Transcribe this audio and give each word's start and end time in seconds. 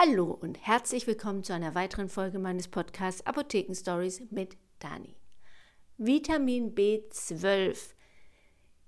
Hallo 0.00 0.30
und 0.30 0.64
herzlich 0.64 1.08
willkommen 1.08 1.42
zu 1.42 1.52
einer 1.52 1.74
weiteren 1.74 2.08
Folge 2.08 2.38
meines 2.38 2.68
Podcasts 2.68 3.26
Apotheken 3.26 3.74
Stories 3.74 4.22
mit 4.30 4.56
Dani. 4.78 5.16
Vitamin 5.96 6.72
B12 6.72 7.76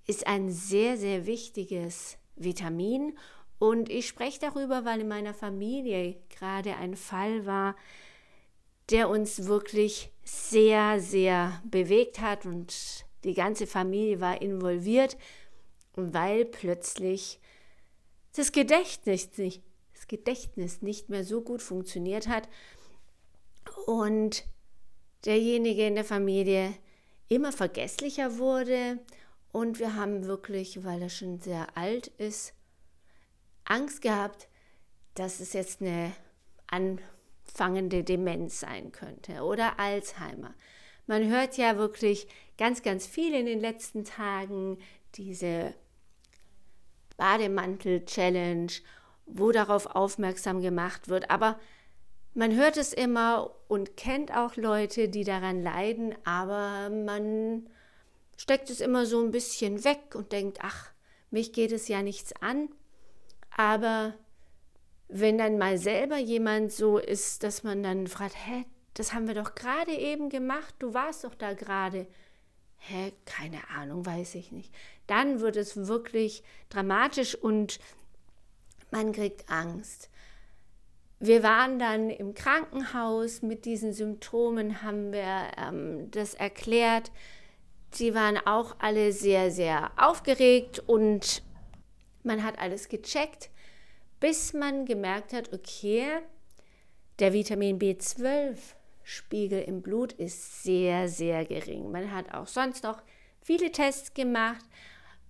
ist 0.07 0.29
ein 0.29 0.51
sehr, 0.51 0.97
sehr 0.97 1.27
wichtiges 1.27 2.17
Vitamin 2.37 3.19
und 3.59 3.89
ich 3.91 4.07
spreche 4.07 4.39
darüber, 4.39 4.85
weil 4.85 5.01
in 5.01 5.09
meiner 5.09 5.35
Familie 5.35 6.23
gerade 6.29 6.77
ein 6.77 6.95
Fall 6.95 7.45
war, 7.45 7.75
der 8.91 9.09
uns 9.09 9.47
wirklich 9.47 10.13
sehr, 10.23 11.01
sehr 11.01 11.61
bewegt 11.65 12.21
hat 12.21 12.47
und 12.47 13.05
die 13.25 13.35
ganze 13.35 13.67
Familie 13.67 14.21
war 14.21 14.41
involviert, 14.41 15.17
weil 15.97 16.45
plötzlich 16.45 17.41
das 18.37 18.53
Gedächtnis 18.53 19.37
nicht 19.37 19.61
Gedächtnis 20.11 20.83
nicht 20.83 21.09
mehr 21.09 21.25
so 21.25 21.41
gut 21.41 21.63
funktioniert 21.63 22.27
hat 22.27 22.49
und 23.87 24.45
derjenige 25.25 25.87
in 25.87 25.95
der 25.95 26.05
Familie 26.05 26.75
immer 27.29 27.53
vergesslicher 27.53 28.39
wurde 28.39 28.99
und 29.53 29.79
wir 29.79 29.95
haben 29.95 30.25
wirklich, 30.25 30.85
weil 30.85 31.01
er 31.01 31.11
schon 31.11 31.39
sehr 31.39 31.77
alt 31.77 32.09
ist, 32.09 32.55
Angst 33.65 34.03
gehabt, 34.03 34.49
dass 35.15 35.39
es 35.39 35.53
jetzt 35.53 35.81
eine 35.81 36.13
anfangende 36.67 38.03
Demenz 38.03 38.59
sein 38.59 38.91
könnte 38.91 39.43
oder 39.43 39.79
Alzheimer. 39.79 40.55
Man 41.07 41.29
hört 41.29 41.57
ja 41.57 41.79
wirklich 41.79 42.27
ganz, 42.59 42.83
ganz 42.83 43.07
viel 43.07 43.33
in 43.33 43.47
den 43.47 43.61
letzten 43.61 44.05
Tagen, 44.05 44.79
diese 45.15 45.73
Bademantel-Challenge 47.17 48.73
wo 49.33 49.53
darauf 49.53 49.87
aufmerksam 49.87 50.61
gemacht 50.61 51.09
wird. 51.09 51.31
Aber 51.31 51.59
man 52.35 52.55
hört 52.55 52.77
es 52.77 52.93
immer 52.93 53.51
und 53.69 53.97
kennt 53.97 54.35
auch 54.37 54.57
Leute, 54.57 55.09
die 55.09 55.25
daran 55.25 55.63
leiden, 55.63 56.15
aber 56.25 56.91
man 56.91 57.69
steckt 58.37 58.71
es 58.71 58.81
immer 58.81 59.05
so 59.05 59.23
ein 59.23 59.33
bisschen 59.33 59.85
weg 59.85 60.15
und 60.15 60.33
denkt, 60.33 60.59
ach, 60.63 60.91
mich 61.31 61.53
geht 61.53 61.73
es 61.73 61.89
ja 61.89 62.03
nichts 62.03 62.33
an. 62.41 62.69
Aber 63.57 64.15
wenn 65.09 65.39
dann 65.39 65.59
mal 65.59 65.77
selber 65.77 66.19
jemand 66.19 66.73
so 66.73 66.99
ist, 66.99 67.43
dass 67.43 67.65
man 67.65 67.83
dann 67.83 68.07
fragt, 68.07 68.35
hä, 68.37 68.65
das 68.95 69.13
haben 69.13 69.27
wir 69.27 69.35
doch 69.35 69.55
gerade 69.55 69.93
eben 69.93 70.29
gemacht, 70.29 70.75
du 70.79 70.95
warst 70.95 71.25
doch 71.25 71.35
da 71.35 71.53
gerade. 71.53 72.07
Hä, 72.77 73.13
keine 73.27 73.69
Ahnung, 73.71 74.07
weiß 74.07 74.37
ich 74.37 74.53
nicht. 74.53 74.73
Dann 75.07 75.41
wird 75.41 75.57
es 75.57 75.87
wirklich 75.87 76.43
dramatisch 76.71 77.35
und 77.35 77.79
man 78.91 79.13
kriegt 79.13 79.49
Angst. 79.49 80.11
Wir 81.19 81.43
waren 81.43 81.79
dann 81.79 82.09
im 82.09 82.33
Krankenhaus 82.33 83.43
mit 83.43 83.67
diesen 83.67 83.93
Symptomen, 83.93 84.83
haben 84.83 85.13
wir 85.13 85.51
ähm, 85.59 86.11
das 86.11 86.35
erklärt. 86.35 87.13
Sie 87.91 88.15
waren 88.15 88.39
auch 88.39 88.77
alle 88.79 89.13
sehr, 89.13 89.51
sehr 89.51 89.91
aufgeregt 89.97 90.83
und 90.87 91.43
man 92.23 92.43
hat 92.43 92.59
alles 92.59 92.89
gecheckt, 92.89 93.51
bis 94.19 94.55
man 94.55 94.87
gemerkt 94.87 95.33
hat, 95.33 95.53
okay, 95.53 96.21
der 97.19 97.35
Vitamin 97.35 97.79
B12-Spiegel 97.79 99.63
im 99.63 99.83
Blut 99.83 100.13
ist 100.15 100.63
sehr, 100.63 101.09
sehr 101.09 101.45
gering. 101.45 101.91
Man 101.91 102.13
hat 102.13 102.33
auch 102.33 102.47
sonst 102.47 102.85
noch 102.85 103.03
viele 103.43 103.71
Tests 103.73 104.15
gemacht 104.15 104.65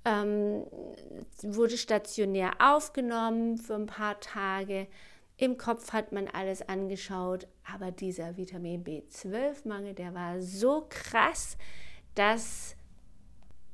ähm, 0.05 0.65
wurde 1.43 1.77
stationär 1.77 2.53
aufgenommen 2.59 3.59
für 3.59 3.75
ein 3.75 3.87
paar 3.87 4.21
Tage. 4.21 4.87
Im 5.37 5.57
Kopf 5.57 5.93
hat 5.93 6.13
man 6.13 6.29
alles 6.29 6.69
angeschaut, 6.69 7.47
aber 7.65 7.91
dieser 7.91 8.37
Vitamin 8.37 8.85
B12-Mangel, 8.85 9.95
der 9.95 10.15
war 10.15 10.41
so 10.41 10.87
krass, 10.89 11.57
dass 12.15 12.77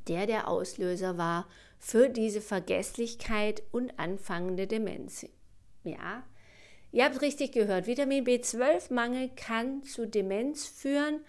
der 0.06 0.26
der 0.26 0.48
Auslöser 0.48 1.18
war 1.18 1.48
für 1.78 2.08
diese 2.08 2.40
Vergesslichkeit 2.40 3.62
und 3.72 3.98
anfangende 3.98 4.66
Demenz. 4.66 5.26
Ja, 5.84 6.22
ihr 6.92 7.04
habt 7.04 7.20
richtig 7.20 7.52
gehört, 7.52 7.86
Vitamin 7.86 8.24
B12-Mangel 8.24 9.30
kann 9.34 9.82
zu 9.82 10.06
Demenz 10.06 10.66
führen 10.66 11.20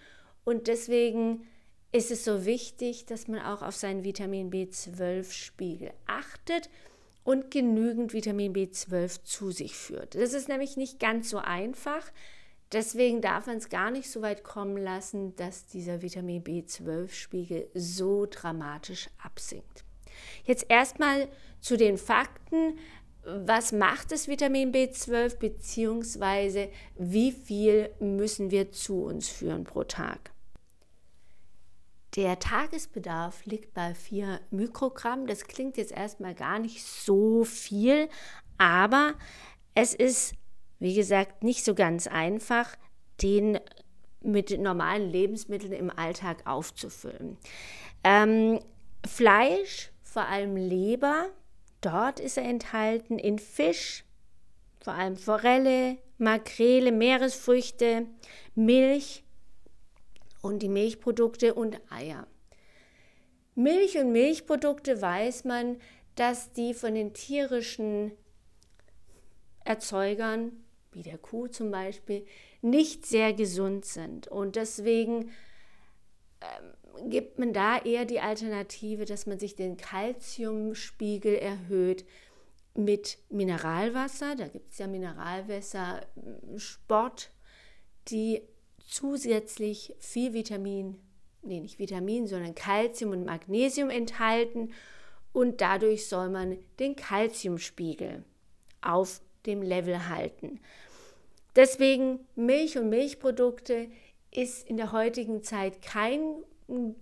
und 0.44 0.68
deswegen 0.68 1.46
ist 1.92 2.10
es 2.10 2.24
so 2.24 2.44
wichtig, 2.44 3.06
dass 3.06 3.28
man 3.28 3.40
auch 3.40 3.62
auf 3.62 3.74
seinen 3.74 4.04
Vitamin 4.04 4.50
B12-Spiegel 4.50 5.92
achtet 6.06 6.68
und 7.24 7.50
genügend 7.50 8.12
Vitamin 8.12 8.52
B12 8.52 9.24
zu 9.24 9.50
sich 9.50 9.74
führt. 9.74 10.14
Das 10.14 10.32
ist 10.32 10.48
nämlich 10.48 10.76
nicht 10.76 11.00
ganz 11.00 11.30
so 11.30 11.38
einfach. 11.38 12.10
Deswegen 12.72 13.22
darf 13.22 13.46
man 13.46 13.56
es 13.56 13.70
gar 13.70 13.90
nicht 13.90 14.10
so 14.10 14.20
weit 14.20 14.44
kommen 14.44 14.76
lassen, 14.76 15.34
dass 15.36 15.66
dieser 15.66 16.02
Vitamin 16.02 16.44
B12-Spiegel 16.44 17.68
so 17.72 18.26
dramatisch 18.26 19.08
absinkt. 19.22 19.84
Jetzt 20.44 20.66
erstmal 20.68 21.28
zu 21.60 21.76
den 21.76 21.96
Fakten. 21.96 22.78
Was 23.24 23.72
macht 23.72 24.12
das 24.12 24.28
Vitamin 24.28 24.72
B12 24.72 25.38
beziehungsweise 25.38 26.70
wie 26.98 27.32
viel 27.32 27.90
müssen 28.00 28.50
wir 28.50 28.72
zu 28.72 29.04
uns 29.04 29.28
führen 29.28 29.64
pro 29.64 29.84
Tag? 29.84 30.32
Der 32.18 32.40
Tagesbedarf 32.40 33.44
liegt 33.44 33.74
bei 33.74 33.94
4 33.94 34.40
Mikrogramm. 34.50 35.28
Das 35.28 35.44
klingt 35.44 35.76
jetzt 35.76 35.92
erstmal 35.92 36.34
gar 36.34 36.58
nicht 36.58 36.82
so 36.82 37.44
viel, 37.44 38.08
aber 38.56 39.14
es 39.76 39.94
ist, 39.94 40.34
wie 40.80 40.96
gesagt, 40.96 41.44
nicht 41.44 41.64
so 41.64 41.76
ganz 41.76 42.08
einfach, 42.08 42.76
den 43.22 43.60
mit 44.20 44.50
normalen 44.58 45.08
Lebensmitteln 45.08 45.72
im 45.72 45.90
Alltag 45.96 46.44
aufzufüllen. 46.44 47.38
Ähm, 48.02 48.58
Fleisch, 49.06 49.92
vor 50.02 50.22
allem 50.22 50.56
Leber, 50.56 51.28
dort 51.80 52.18
ist 52.18 52.36
er 52.36 52.46
enthalten, 52.46 53.20
in 53.20 53.38
Fisch, 53.38 54.04
vor 54.80 54.94
allem 54.94 55.16
Forelle, 55.16 55.98
Makrele, 56.16 56.90
Meeresfrüchte, 56.90 58.06
Milch, 58.56 59.22
und 60.48 60.60
die 60.60 60.68
Milchprodukte 60.68 61.52
und 61.52 61.78
Eier. 61.90 62.26
Milch 63.54 63.98
und 63.98 64.12
Milchprodukte 64.12 65.02
weiß 65.02 65.44
man, 65.44 65.76
dass 66.14 66.52
die 66.52 66.72
von 66.72 66.94
den 66.94 67.12
tierischen 67.12 68.12
Erzeugern, 69.64 70.52
wie 70.92 71.02
der 71.02 71.18
Kuh 71.18 71.48
zum 71.48 71.70
Beispiel, 71.70 72.24
nicht 72.62 73.04
sehr 73.04 73.34
gesund 73.34 73.84
sind. 73.84 74.26
Und 74.28 74.56
deswegen 74.56 75.30
ähm, 76.40 77.10
gibt 77.10 77.38
man 77.38 77.52
da 77.52 77.78
eher 77.78 78.06
die 78.06 78.20
Alternative, 78.20 79.04
dass 79.04 79.26
man 79.26 79.38
sich 79.38 79.54
den 79.54 79.76
Kalziumspiegel 79.76 81.34
erhöht 81.34 82.06
mit 82.74 83.18
Mineralwasser. 83.28 84.34
Da 84.34 84.48
gibt 84.48 84.72
es 84.72 84.78
ja 84.78 84.86
Mineralwasser, 84.86 86.06
Sport, 86.56 87.32
die 88.08 88.40
zusätzlich 88.88 89.94
viel 89.98 90.32
Vitamin, 90.32 90.96
nee, 91.42 91.60
nicht 91.60 91.78
Vitamin, 91.78 92.26
sondern 92.26 92.54
Kalzium 92.54 93.12
und 93.12 93.24
Magnesium 93.24 93.90
enthalten 93.90 94.72
und 95.32 95.60
dadurch 95.60 96.08
soll 96.08 96.30
man 96.30 96.58
den 96.80 96.96
Kalziumspiegel 96.96 98.24
auf 98.80 99.20
dem 99.46 99.62
Level 99.62 100.08
halten. 100.08 100.58
Deswegen 101.54 102.20
Milch 102.34 102.78
und 102.78 102.88
Milchprodukte 102.88 103.88
ist 104.30 104.68
in 104.68 104.76
der 104.76 104.92
heutigen 104.92 105.42
Zeit 105.42 105.82
kein, 105.82 106.20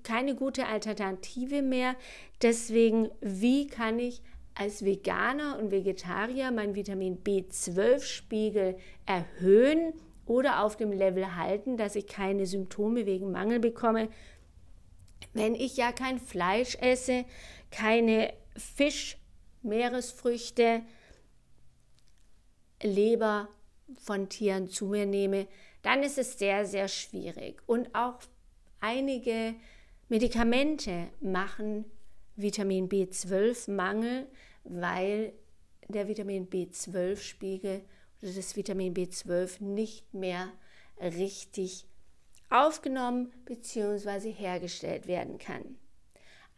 keine 0.03 0.35
gute 0.35 0.67
Alternative 0.67 1.63
mehr. 1.63 1.97
Deswegen, 2.43 3.11
wie 3.21 3.67
kann 3.67 3.99
ich 3.99 4.23
als 4.55 4.85
Veganer 4.85 5.59
und 5.59 5.71
Vegetarier 5.71 6.51
meinen 6.51 6.75
Vitamin 6.75 7.23
B12-Spiegel 7.23 8.77
erhöhen 9.05 9.93
oder 10.27 10.63
auf 10.63 10.77
dem 10.77 10.93
Level 10.93 11.37
halten, 11.37 11.77
dass 11.77 11.97
ich 11.97 12.07
keine 12.07 12.47
Symptome 12.47 13.07
wegen 13.07 13.31
Mangel 13.31 13.61
bekomme. 13.61 14.09
Wenn 15.33 15.55
ich 15.55 15.77
ja 15.77 15.93
kein 15.93 16.19
Fleisch 16.19 16.77
esse, 16.81 17.25
keine 17.71 18.33
Fisch, 18.57 19.19
Meeresfrüchte, 19.63 20.83
Leber 22.83 23.49
von 23.99 24.29
Tieren 24.29 24.69
zu 24.69 24.87
mir 24.87 25.07
nehme, 25.07 25.47
dann 25.83 26.03
ist 26.03 26.19
es 26.19 26.39
sehr, 26.39 26.67
sehr 26.67 26.89
schwierig. 26.89 27.63
Und 27.67 27.95
auch 27.95 28.19
einige 28.81 29.55
Medikamente 30.09 31.09
machen 31.21 31.85
Vitamin 32.37 32.89
B12-Mangel, 32.89 34.27
weil 34.65 35.33
der 35.89 36.09
Vitamin 36.09 36.49
B12-Spiegel 36.49 37.81
oder 37.81 37.87
das 38.33 38.57
Vitamin 38.57 38.95
B12 38.95 39.63
nicht 39.63 40.15
mehr 40.15 40.51
richtig 41.01 41.87
aufgenommen 42.51 43.33
bzw. 43.45 44.33
hergestellt 44.33 45.07
werden 45.07 45.39
kann. 45.39 45.77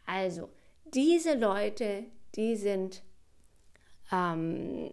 Also 0.05 0.49
diese 0.93 1.35
Leute, 1.35 2.05
die 2.35 2.55
sind 2.55 3.03
ähm, 4.11 4.89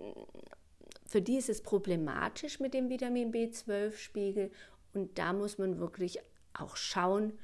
für 1.06 1.22
die 1.22 1.36
ist 1.36 1.48
es 1.48 1.62
problematisch 1.62 2.60
mit 2.60 2.74
dem 2.74 2.88
Vitamin 2.90 3.32
B12-Spiegel 3.32 4.50
und 4.92 5.18
da 5.18 5.32
muss 5.32 5.56
man 5.56 5.78
wirklich 5.78 6.18
auch 6.52 6.76
schauen 6.76 7.38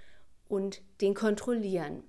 und 0.49 0.83
den 1.01 1.15
kontrollieren. 1.15 2.03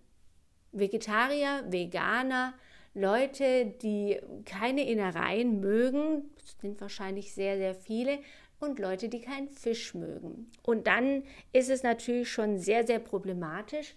Vegetarier, 0.71 1.63
Veganer, 1.69 2.53
Leute, 2.93 3.65
die 3.81 4.19
keine 4.45 4.87
Innereien 4.87 5.59
mögen, 5.59 6.29
sind 6.61 6.79
wahrscheinlich 6.79 7.33
sehr, 7.33 7.57
sehr 7.57 7.75
viele, 7.75 8.19
und 8.63 8.79
Leute, 8.79 9.09
die 9.09 9.21
keinen 9.21 9.49
Fisch 9.49 9.93
mögen. 9.93 10.49
Und 10.63 10.87
dann 10.87 11.23
ist 11.51 11.69
es 11.69 11.83
natürlich 11.83 12.31
schon 12.31 12.57
sehr, 12.59 12.87
sehr 12.87 12.99
problematisch. 12.99 13.95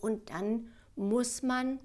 Und 0.00 0.30
dann 0.30 0.72
muss 0.96 1.42
man 1.42 1.78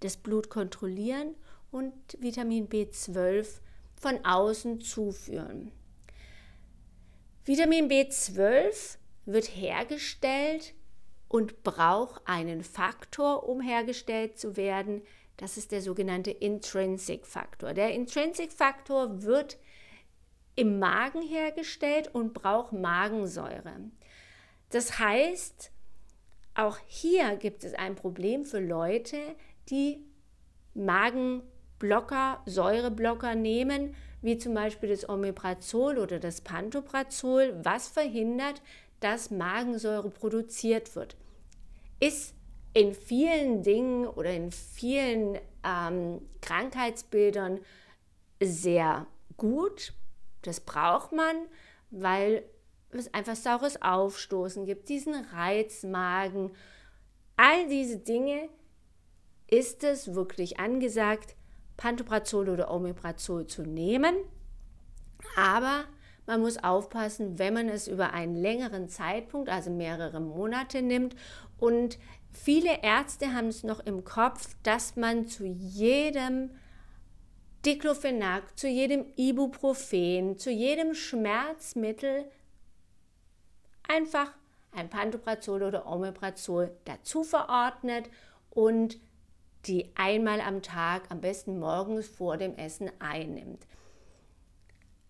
das 0.00 0.16
Blut 0.16 0.50
kontrollieren 0.50 1.34
und 1.70 1.92
Vitamin 2.18 2.68
B12 2.68 3.60
von 3.94 4.24
außen 4.24 4.80
zuführen. 4.80 5.72
Vitamin 7.44 7.88
B12 7.88 8.96
wird 9.26 9.44
hergestellt 9.56 10.74
und 11.34 11.64
braucht 11.64 12.22
einen 12.26 12.62
Faktor, 12.62 13.48
um 13.48 13.60
hergestellt 13.60 14.38
zu 14.38 14.56
werden. 14.56 15.02
Das 15.36 15.56
ist 15.56 15.72
der 15.72 15.82
sogenannte 15.82 16.30
Intrinsic 16.30 17.26
Faktor. 17.26 17.74
Der 17.74 17.92
Intrinsic 17.92 18.52
Faktor 18.52 19.24
wird 19.24 19.58
im 20.54 20.78
Magen 20.78 21.22
hergestellt 21.22 22.06
und 22.14 22.34
braucht 22.34 22.72
Magensäure. 22.72 23.80
Das 24.70 25.00
heißt, 25.00 25.72
auch 26.54 26.78
hier 26.86 27.34
gibt 27.34 27.64
es 27.64 27.74
ein 27.74 27.96
Problem 27.96 28.44
für 28.44 28.60
Leute, 28.60 29.18
die 29.70 30.04
Magenblocker, 30.74 32.42
Säureblocker 32.46 33.34
nehmen, 33.34 33.96
wie 34.22 34.38
zum 34.38 34.54
Beispiel 34.54 34.90
das 34.90 35.08
Omeprazol 35.08 35.98
oder 35.98 36.20
das 36.20 36.42
Pantoprazol, 36.42 37.58
was 37.64 37.88
verhindert, 37.88 38.62
dass 39.00 39.32
Magensäure 39.32 40.10
produziert 40.10 40.94
wird. 40.94 41.16
Ist 42.04 42.34
in 42.74 42.92
vielen 42.92 43.62
Dingen 43.62 44.06
oder 44.06 44.30
in 44.30 44.50
vielen 44.50 45.38
ähm, 45.64 46.20
Krankheitsbildern 46.42 47.60
sehr 48.42 49.06
gut. 49.36 49.94
Das 50.42 50.60
braucht 50.60 51.12
man, 51.12 51.34
weil 51.90 52.44
es 52.90 53.12
einfach 53.14 53.36
saures 53.36 53.80
Aufstoßen 53.80 54.66
gibt, 54.66 54.88
diesen 54.88 55.14
Reizmagen. 55.14 56.50
All 57.36 57.68
diese 57.68 57.98
Dinge 57.98 58.48
ist 59.48 59.82
es 59.84 60.14
wirklich 60.14 60.58
angesagt, 60.60 61.36
Pantoprazol 61.76 62.48
oder 62.50 62.70
Omeprazol 62.70 63.46
zu 63.46 63.62
nehmen. 63.62 64.16
Aber 65.36 65.84
man 66.26 66.40
muss 66.40 66.62
aufpassen, 66.62 67.38
wenn 67.38 67.54
man 67.54 67.68
es 67.68 67.86
über 67.86 68.12
einen 68.12 68.34
längeren 68.34 68.88
Zeitpunkt, 68.88 69.48
also 69.48 69.70
mehrere 69.70 70.20
Monate 70.20 70.80
nimmt. 70.80 71.14
Und 71.64 71.98
viele 72.30 72.82
Ärzte 72.82 73.32
haben 73.32 73.48
es 73.48 73.62
noch 73.62 73.80
im 73.80 74.04
Kopf, 74.04 74.54
dass 74.64 74.96
man 74.96 75.28
zu 75.28 75.46
jedem 75.46 76.50
Diclofenac, 77.64 78.58
zu 78.58 78.68
jedem 78.68 79.06
Ibuprofen, 79.16 80.36
zu 80.36 80.50
jedem 80.50 80.94
Schmerzmittel 80.94 82.26
einfach 83.88 84.34
ein 84.72 84.90
Pantoprazol 84.90 85.62
oder 85.62 85.86
Omeprazol 85.86 86.70
dazu 86.84 87.24
verordnet 87.24 88.10
und 88.50 88.98
die 89.64 89.90
einmal 89.94 90.42
am 90.42 90.60
Tag, 90.60 91.04
am 91.08 91.22
besten 91.22 91.58
morgens 91.58 92.06
vor 92.06 92.36
dem 92.36 92.58
Essen 92.58 92.90
einnimmt. 92.98 93.66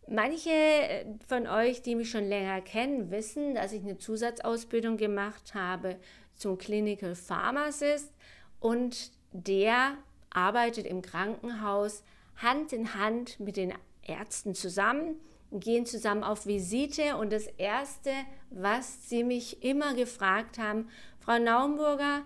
Manche 0.07 0.51
äh, 0.51 1.07
von 1.27 1.49
euch, 1.49 1.83
die 1.83 1.97
mich 1.97 2.11
schon 2.11 2.29
länger 2.29 2.61
kennen, 2.61 3.11
wissen, 3.11 3.57
dass 3.57 3.73
ich 3.73 3.83
eine 3.83 3.99
Zusatzausbildung 3.99 4.99
gemacht 4.99 5.55
habe 5.55 5.97
zum 6.37 6.59
Clinical 6.59 7.15
Pharmacist 7.15 8.13
und 8.61 9.13
der 9.33 9.97
arbeitet 10.31 10.87
im 10.87 11.03
Krankenhaus 11.03 12.03
Hand 12.37 12.73
in 12.73 12.95
Hand 12.95 13.39
mit 13.39 13.57
den 13.57 13.73
Ärzten 14.03 14.55
zusammen, 14.55 15.21
gehen 15.53 15.87
zusammen 15.87 16.25
auf 16.25 16.47
Visite 16.47 17.17
und 17.17 17.33
das 17.33 17.47
Erste, 17.47 18.11
was 18.51 19.09
sie 19.09 19.23
mich 19.23 19.63
immer 19.63 19.95
gefragt 19.95 20.59
haben, 20.59 20.89
Frau 21.21 21.39
Naumburger, 21.39 22.23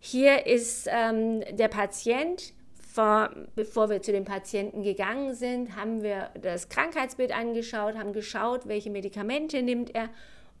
hier 0.00 0.46
ist 0.46 0.88
ähm, 0.90 1.42
der 1.50 1.68
Patient. 1.68 2.52
Vor, 2.90 3.30
bevor 3.54 3.90
wir 3.90 4.02
zu 4.02 4.12
dem 4.12 4.24
Patienten 4.24 4.82
gegangen 4.82 5.34
sind, 5.34 5.76
haben 5.76 6.02
wir 6.02 6.30
das 6.40 6.68
Krankheitsbild 6.68 7.36
angeschaut, 7.36 7.96
haben 7.96 8.12
geschaut, 8.12 8.66
welche 8.66 8.90
Medikamente 8.90 9.62
nimmt 9.62 9.94
er. 9.94 10.08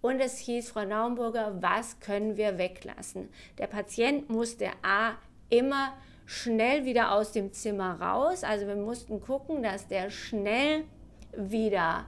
Und 0.00 0.20
es 0.20 0.38
hieß, 0.38 0.70
Frau 0.70 0.84
Naumburger, 0.84 1.60
was 1.60 1.98
können 2.00 2.36
wir 2.36 2.58
weglassen? 2.58 3.28
Der 3.58 3.66
Patient 3.66 4.30
musste 4.30 4.70
A 4.82 5.14
immer 5.50 5.94
schnell 6.24 6.84
wieder 6.84 7.12
aus 7.12 7.32
dem 7.32 7.52
Zimmer 7.52 8.00
raus. 8.00 8.44
Also 8.44 8.66
wir 8.66 8.76
mussten 8.76 9.20
gucken, 9.20 9.62
dass 9.62 9.88
der 9.88 10.10
schnell 10.10 10.84
wieder 11.36 12.04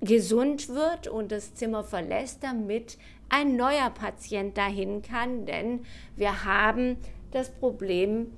gesund 0.00 0.68
wird 0.68 1.08
und 1.08 1.32
das 1.32 1.54
Zimmer 1.54 1.82
verlässt, 1.82 2.44
damit 2.44 2.98
ein 3.28 3.56
neuer 3.56 3.90
Patient 3.90 4.56
dahin 4.56 5.02
kann, 5.02 5.46
denn 5.46 5.84
wir 6.14 6.44
haben 6.44 6.98
das 7.32 7.50
Problem 7.50 8.32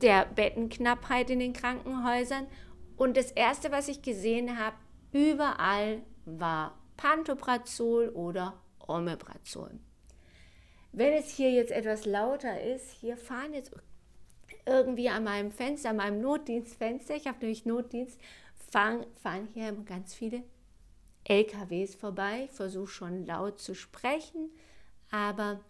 der 0.00 0.26
Bettenknappheit 0.26 1.30
in 1.30 1.38
den 1.38 1.52
Krankenhäusern. 1.52 2.46
Und 2.96 3.16
das 3.16 3.30
Erste, 3.30 3.70
was 3.70 3.88
ich 3.88 4.02
gesehen 4.02 4.58
habe, 4.58 4.76
überall 5.12 6.02
war 6.24 6.78
Pantoprazol 6.96 8.08
oder 8.10 8.54
Omeprazol. 8.86 9.78
Wenn 10.92 11.12
es 11.14 11.30
hier 11.30 11.50
jetzt 11.50 11.72
etwas 11.72 12.06
lauter 12.06 12.60
ist, 12.62 12.92
hier 12.92 13.16
fahren 13.16 13.52
jetzt 13.52 13.72
irgendwie 14.66 15.08
an 15.08 15.24
meinem 15.24 15.50
Fenster, 15.50 15.90
an 15.90 15.96
meinem 15.96 16.20
Notdienstfenster, 16.20 17.16
ich 17.16 17.26
habe 17.26 17.38
nämlich 17.40 17.66
Notdienst, 17.66 18.20
fahren, 18.70 19.04
fahren 19.22 19.48
hier 19.52 19.72
ganz 19.72 20.14
viele 20.14 20.42
LKWs 21.24 21.94
vorbei. 21.94 22.44
Ich 22.44 22.56
versuche 22.56 22.88
schon 22.88 23.26
laut 23.26 23.58
zu 23.60 23.74
sprechen, 23.74 24.50
aber 25.10 25.60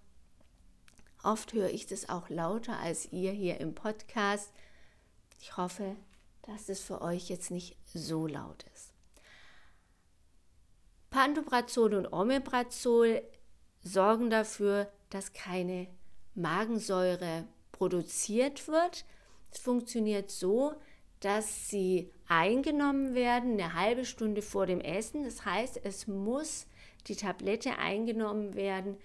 oft 1.22 1.52
höre 1.52 1.70
ich 1.70 1.86
das 1.86 2.08
auch 2.08 2.28
lauter 2.28 2.78
als 2.78 3.12
ihr 3.12 3.32
hier 3.32 3.60
im 3.60 3.74
Podcast. 3.74 4.52
Ich 5.40 5.56
hoffe, 5.56 5.96
dass 6.42 6.68
es 6.68 6.80
für 6.80 7.02
euch 7.02 7.28
jetzt 7.28 7.50
nicht 7.50 7.76
so 7.86 8.26
laut 8.26 8.64
ist. 8.74 8.93
Pantoprazol 11.14 11.94
und 11.94 12.12
Omeprazol 12.12 13.22
sorgen 13.82 14.30
dafür, 14.30 14.90
dass 15.10 15.32
keine 15.32 15.86
Magensäure 16.34 17.46
produziert 17.70 18.66
wird. 18.66 19.04
Es 19.52 19.60
funktioniert 19.60 20.32
so, 20.32 20.74
dass 21.20 21.68
sie 21.68 22.10
eingenommen 22.26 23.14
werden 23.14 23.52
eine 23.52 23.74
halbe 23.74 24.04
Stunde 24.04 24.42
vor 24.42 24.66
dem 24.66 24.80
Essen. 24.80 25.22
Das 25.22 25.44
heißt, 25.44 25.80
es 25.84 26.08
muss 26.08 26.66
die 27.06 27.14
Tablette 27.14 27.78
eingenommen 27.78 28.56
werden, 28.56 28.96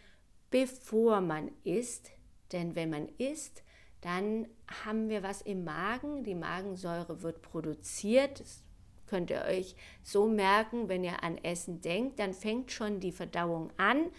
bevor 0.50 1.22
man 1.22 1.52
isst. 1.64 2.10
Denn 2.52 2.74
wenn 2.74 2.90
man 2.90 3.08
isst, 3.20 3.62
dann 4.02 4.48
haben 4.84 5.10
wir 5.10 5.22
was 5.22 5.44
im 5.44 5.64
Magen. 5.64 6.24
Die 6.24 6.34
Magensäure 6.34 7.22
wird 7.22 7.44
produziert. 7.44 8.40
Das 8.40 8.64
könnt 9.10 9.32
ihr 9.32 9.44
euch 9.46 9.76
so 10.04 10.28
merken, 10.28 10.88
wenn 10.88 11.04
ihr 11.04 11.24
an 11.24 11.38
Essen 11.38 11.82
denkt, 11.82 12.20
dann 12.20 12.34
fängt 12.34 12.72
schon 12.72 13.00
die 13.00 13.12
Verdauung 13.12 13.72
an. 13.78 14.12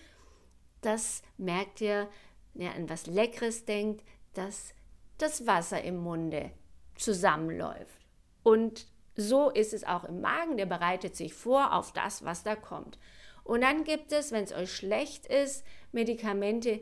Das 0.80 1.23
merkt 1.38 1.80
ihr, 1.80 2.09
wenn 2.54 2.66
ihr 2.66 2.75
an 2.75 2.90
was 2.90 3.06
Leckeres 3.06 3.64
denkt, 3.64 4.04
dass 4.35 4.75
das 5.18 5.47
Wasser 5.47 5.82
im 5.82 5.99
Munde 5.99 6.50
zusammenläuft. 6.97 8.06
Und 8.42 8.87
so 9.16 9.50
ist 9.50 9.73
es 9.73 9.85
auch 9.85 10.04
im 10.04 10.20
Magen, 10.20 10.56
der 10.56 10.66
bereitet 10.66 11.14
sich 11.14 11.35
vor 11.35 11.75
auf 11.75 11.92
das, 11.92 12.25
was 12.25 12.42
da 12.42 12.56
kommt. 12.56 12.99
Und 13.44 13.62
dann 13.62 13.85
gibt 13.85 14.12
es, 14.12 14.32
wenn 14.32 14.44
es 14.44 14.52
euch 14.52 14.73
schlecht 14.73 15.26
ist, 15.26 15.64
Medikamente, 15.92 16.80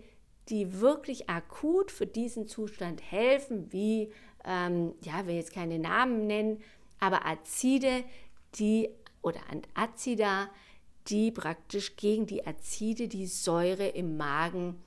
die 0.48 0.80
wirklich 0.80 1.28
akut 1.28 1.90
für 1.90 2.06
diesen 2.06 2.46
Zustand 2.46 3.02
helfen, 3.02 3.72
wie, 3.72 4.12
ähm, 4.44 4.94
ja, 5.02 5.26
will 5.26 5.34
jetzt 5.34 5.52
keine 5.52 5.78
Namen 5.78 6.26
nennen, 6.26 6.62
aber 7.00 7.26
Azide, 7.26 8.04
die 8.54 8.90
oder 9.22 9.40
Azida, 9.74 10.48
die 11.08 11.30
praktisch 11.30 11.96
gegen 11.96 12.26
die 12.26 12.46
Azide, 12.46 13.08
die 13.08 13.26
Säure 13.26 13.88
im 13.88 14.16
Magen 14.16 14.82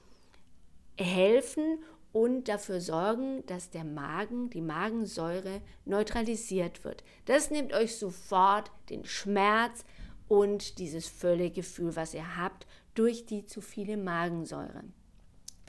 helfen 0.97 1.83
und 2.13 2.47
dafür 2.47 2.81
sorgen, 2.81 3.45
dass 3.45 3.69
der 3.69 3.83
Magen, 3.83 4.49
die 4.49 4.61
Magensäure 4.61 5.61
neutralisiert 5.85 6.83
wird. 6.83 7.03
Das 7.25 7.51
nimmt 7.51 7.73
euch 7.73 7.95
sofort 7.97 8.71
den 8.89 9.05
Schmerz 9.05 9.85
und 10.27 10.77
dieses 10.77 11.07
Völlegefühl, 11.07 11.95
was 11.95 12.13
ihr 12.13 12.37
habt, 12.37 12.67
durch 12.93 13.25
die 13.25 13.45
zu 13.45 13.61
viele 13.61 13.97
Magensäure. 13.97 14.83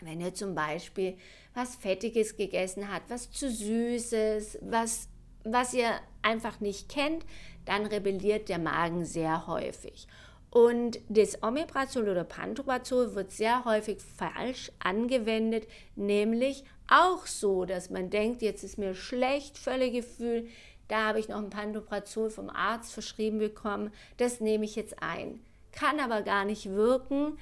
Wenn 0.00 0.20
ihr 0.20 0.34
zum 0.34 0.54
Beispiel 0.54 1.16
was 1.54 1.76
Fettiges 1.76 2.36
gegessen 2.36 2.92
habt, 2.92 3.08
was 3.08 3.30
zu 3.30 3.50
Süßes, 3.50 4.58
was 4.62 5.08
was 5.44 5.74
ihr 5.74 5.90
einfach 6.22 6.60
nicht 6.60 6.88
kennt, 6.88 7.24
dann 7.64 7.86
rebelliert 7.86 8.48
der 8.48 8.58
Magen 8.58 9.04
sehr 9.04 9.46
häufig. 9.46 10.06
Und 10.50 11.00
das 11.08 11.42
Omeprazol 11.42 12.08
oder 12.08 12.24
Pantoprazol 12.24 13.14
wird 13.14 13.32
sehr 13.32 13.64
häufig 13.64 13.98
falsch 14.02 14.70
angewendet, 14.80 15.66
nämlich 15.96 16.64
auch 16.88 17.26
so, 17.26 17.64
dass 17.64 17.88
man 17.88 18.10
denkt, 18.10 18.42
jetzt 18.42 18.62
ist 18.62 18.76
mir 18.76 18.94
schlecht, 18.94 19.56
völlig 19.56 19.94
Gefühl, 19.94 20.46
da 20.88 21.08
habe 21.08 21.20
ich 21.20 21.28
noch 21.28 21.38
ein 21.38 21.48
Pantoprazol 21.48 22.28
vom 22.28 22.50
Arzt 22.50 22.92
verschrieben 22.92 23.38
bekommen, 23.38 23.92
das 24.18 24.40
nehme 24.40 24.66
ich 24.66 24.76
jetzt 24.76 25.02
ein. 25.02 25.40
Kann 25.72 26.00
aber 26.00 26.20
gar 26.20 26.44
nicht 26.44 26.68
wirken 26.68 27.38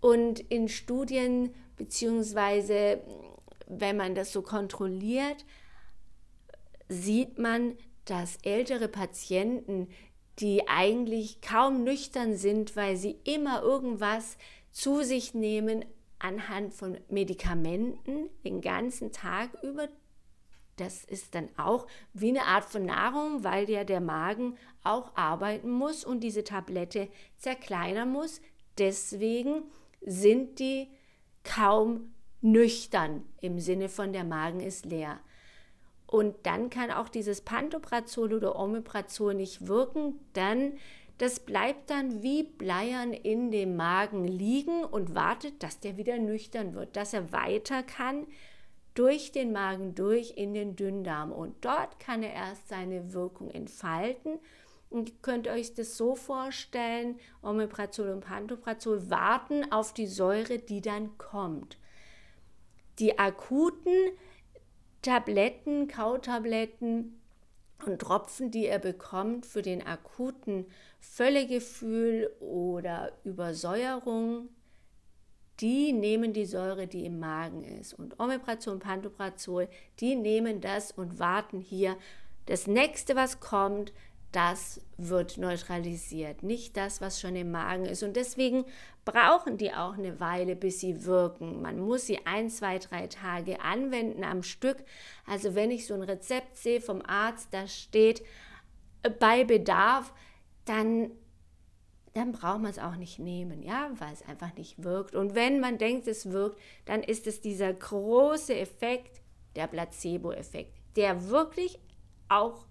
und 0.00 0.40
in 0.40 0.68
Studien 0.68 1.54
beziehungsweise 1.76 3.00
wenn 3.66 3.98
man 3.98 4.14
das 4.14 4.32
so 4.32 4.40
kontrolliert, 4.40 5.44
sieht 6.88 7.38
man, 7.38 7.76
dass 8.04 8.38
ältere 8.42 8.88
Patienten, 8.88 9.88
die 10.38 10.68
eigentlich 10.68 11.40
kaum 11.40 11.84
nüchtern 11.84 12.36
sind, 12.36 12.76
weil 12.76 12.96
sie 12.96 13.18
immer 13.24 13.62
irgendwas 13.62 14.36
zu 14.70 15.02
sich 15.02 15.34
nehmen 15.34 15.84
anhand 16.18 16.74
von 16.74 16.98
Medikamenten 17.08 18.30
den 18.44 18.60
ganzen 18.60 19.12
Tag 19.12 19.50
über. 19.62 19.88
Das 20.76 21.04
ist 21.04 21.34
dann 21.34 21.48
auch 21.56 21.86
wie 22.12 22.28
eine 22.28 22.44
Art 22.44 22.64
von 22.64 22.84
Nahrung, 22.84 23.44
weil 23.44 23.68
ja 23.70 23.84
der 23.84 24.00
Magen 24.00 24.56
auch 24.82 25.16
arbeiten 25.16 25.70
muss 25.70 26.04
und 26.04 26.20
diese 26.20 26.44
Tablette 26.44 27.08
zerkleinern 27.38 28.12
muss. 28.12 28.42
Deswegen 28.76 29.62
sind 30.02 30.58
die 30.58 30.88
kaum 31.44 32.12
nüchtern 32.42 33.24
im 33.40 33.58
Sinne 33.58 33.88
von 33.88 34.12
der 34.12 34.24
Magen 34.24 34.60
ist 34.60 34.84
leer. 34.84 35.20
Und 36.06 36.34
dann 36.44 36.70
kann 36.70 36.90
auch 36.90 37.08
dieses 37.08 37.40
Pantoprazol 37.40 38.32
oder 38.32 38.56
Omeprazol 38.58 39.34
nicht 39.34 39.66
wirken, 39.66 40.20
dann 40.32 40.74
das 41.18 41.40
bleibt 41.40 41.88
dann 41.88 42.22
wie 42.22 42.42
Bleiern 42.42 43.14
in 43.14 43.50
dem 43.50 43.76
Magen 43.76 44.28
liegen 44.28 44.84
und 44.84 45.14
wartet, 45.14 45.62
dass 45.62 45.80
der 45.80 45.96
wieder 45.96 46.18
nüchtern 46.18 46.74
wird, 46.74 46.94
dass 46.94 47.14
er 47.14 47.32
weiter 47.32 47.82
kann 47.82 48.26
durch 48.92 49.32
den 49.32 49.52
Magen 49.52 49.94
durch 49.94 50.34
in 50.36 50.52
den 50.52 50.76
Dünndarm. 50.76 51.32
Und 51.32 51.64
dort 51.64 51.98
kann 52.00 52.22
er 52.22 52.32
erst 52.32 52.68
seine 52.68 53.14
Wirkung 53.14 53.50
entfalten. 53.50 54.38
Und 54.90 55.08
ihr 55.08 55.14
könnt 55.22 55.48
euch 55.48 55.74
das 55.74 55.96
so 55.96 56.14
vorstellen, 56.14 57.18
Omeprazol 57.42 58.10
und 58.10 58.20
Pantoprazol 58.20 59.10
warten 59.10 59.70
auf 59.72 59.94
die 59.94 60.06
Säure, 60.06 60.58
die 60.58 60.80
dann 60.80 61.16
kommt. 61.18 61.78
Die 62.98 63.18
akuten 63.18 64.10
Tabletten, 65.06 65.86
Kautabletten 65.86 67.20
und 67.86 68.00
Tropfen, 68.00 68.50
die 68.50 68.66
er 68.66 68.80
bekommt 68.80 69.46
für 69.46 69.62
den 69.62 69.86
akuten 69.86 70.66
Völlegefühl 70.98 72.32
oder 72.40 73.12
Übersäuerung, 73.22 74.48
die 75.60 75.92
nehmen 75.92 76.32
die 76.32 76.44
Säure, 76.44 76.88
die 76.88 77.06
im 77.06 77.20
Magen 77.20 77.62
ist. 77.62 77.94
Und 77.94 78.18
Omeprazol 78.18 78.74
und 78.74 78.82
Pantoprazol, 78.82 79.68
die 80.00 80.16
nehmen 80.16 80.60
das 80.60 80.90
und 80.90 81.20
warten 81.20 81.60
hier. 81.60 81.96
Das 82.46 82.66
nächste, 82.66 83.14
was 83.14 83.38
kommt, 83.38 83.92
das 84.36 84.82
wird 84.98 85.38
neutralisiert, 85.38 86.42
nicht 86.42 86.76
das, 86.76 87.00
was 87.00 87.18
schon 87.18 87.36
im 87.36 87.52
Magen 87.52 87.86
ist. 87.86 88.02
Und 88.02 88.16
deswegen 88.16 88.66
brauchen 89.06 89.56
die 89.56 89.72
auch 89.72 89.94
eine 89.96 90.20
Weile, 90.20 90.54
bis 90.54 90.80
sie 90.80 91.06
wirken. 91.06 91.62
Man 91.62 91.80
muss 91.80 92.06
sie 92.06 92.26
ein, 92.26 92.50
zwei, 92.50 92.78
drei 92.78 93.06
Tage 93.06 93.62
anwenden 93.62 94.24
am 94.24 94.42
Stück. 94.42 94.76
Also 95.26 95.54
wenn 95.54 95.70
ich 95.70 95.86
so 95.86 95.94
ein 95.94 96.02
Rezept 96.02 96.58
sehe 96.58 96.82
vom 96.82 97.00
Arzt, 97.06 97.48
da 97.52 97.66
steht 97.66 98.22
äh, 99.02 99.08
bei 99.08 99.44
Bedarf, 99.44 100.12
dann 100.66 101.12
dann 102.12 102.32
braucht 102.32 102.62
man 102.62 102.70
es 102.70 102.78
auch 102.78 102.96
nicht 102.96 103.18
nehmen, 103.18 103.62
ja, 103.62 103.90
weil 103.98 104.12
es 104.12 104.26
einfach 104.26 104.54
nicht 104.54 104.82
wirkt. 104.82 105.14
Und 105.14 105.34
wenn 105.34 105.60
man 105.60 105.76
denkt, 105.76 106.08
es 106.08 106.30
wirkt, 106.30 106.58
dann 106.86 107.02
ist 107.02 107.26
es 107.26 107.42
dieser 107.42 107.74
große 107.74 108.54
Effekt, 108.54 109.20
der 109.54 109.66
Placebo-Effekt, 109.66 110.74
der 110.96 111.28
wirklich 111.28 111.78
auch 112.30 112.64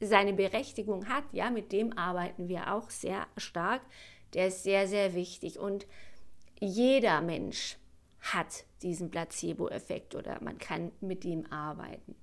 seine 0.00 0.32
Berechtigung 0.32 1.08
hat, 1.08 1.24
ja, 1.32 1.50
mit 1.50 1.72
dem 1.72 1.96
arbeiten 1.96 2.48
wir 2.48 2.72
auch 2.72 2.90
sehr 2.90 3.26
stark, 3.36 3.82
der 4.34 4.48
ist 4.48 4.62
sehr, 4.62 4.86
sehr 4.88 5.14
wichtig. 5.14 5.58
Und 5.58 5.86
jeder 6.58 7.20
Mensch 7.20 7.76
hat 8.20 8.64
diesen 8.82 9.10
Placebo-Effekt 9.10 10.14
oder 10.14 10.38
man 10.42 10.58
kann 10.58 10.92
mit 11.00 11.24
ihm 11.24 11.46
arbeiten. 11.50 12.14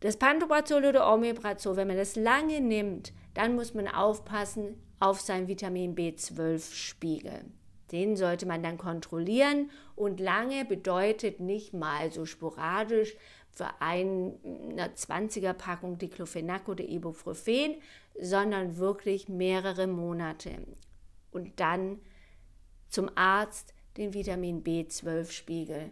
Das 0.00 0.16
Pantoprazol 0.16 0.84
oder 0.84 1.12
Omeprazol, 1.12 1.76
wenn 1.76 1.88
man 1.88 1.96
das 1.96 2.14
lange 2.14 2.60
nimmt, 2.60 3.12
dann 3.34 3.56
muss 3.56 3.74
man 3.74 3.88
aufpassen 3.88 4.80
auf 5.00 5.20
seinen 5.20 5.48
Vitamin 5.48 5.96
B12-Spiegel. 5.96 7.44
Den 7.90 8.16
sollte 8.16 8.46
man 8.46 8.62
dann 8.62 8.78
kontrollieren 8.78 9.70
und 9.96 10.20
lange 10.20 10.64
bedeutet 10.64 11.40
nicht 11.40 11.72
mal 11.72 12.12
so 12.12 12.26
sporadisch 12.26 13.16
für 13.58 13.80
eine 13.80 14.38
20er 14.94 15.52
Packung 15.52 15.98
Diclofenac 15.98 16.68
oder 16.68 16.84
Ibuprofen, 16.84 17.74
sondern 18.20 18.76
wirklich 18.76 19.28
mehrere 19.28 19.88
Monate. 19.88 20.64
Und 21.32 21.58
dann 21.58 22.00
zum 22.88 23.10
Arzt 23.16 23.74
den 23.96 24.14
Vitamin 24.14 24.62
B12-Spiegel 24.62 25.90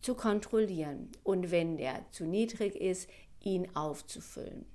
zu 0.00 0.16
kontrollieren 0.16 1.12
und 1.22 1.52
wenn 1.52 1.76
der 1.76 2.10
zu 2.10 2.24
niedrig 2.24 2.74
ist, 2.74 3.08
ihn 3.40 3.68
aufzufüllen. 3.76 4.66